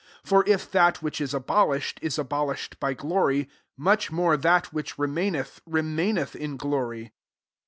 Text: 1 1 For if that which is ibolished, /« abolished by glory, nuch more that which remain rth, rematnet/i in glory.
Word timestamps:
1 0.27 0.35
1 0.39 0.45
For 0.47 0.51
if 0.51 0.71
that 0.71 1.03
which 1.03 1.21
is 1.21 1.31
ibolished, 1.35 1.99
/« 2.11 2.17
abolished 2.17 2.79
by 2.79 2.95
glory, 2.95 3.47
nuch 3.79 4.09
more 4.11 4.35
that 4.35 4.73
which 4.73 4.97
remain 4.97 5.35
rth, 5.35 5.61
rematnet/i 5.69 6.33
in 6.39 6.57
glory. 6.57 7.13